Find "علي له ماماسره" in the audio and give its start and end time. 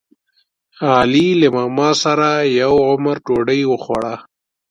0.97-2.31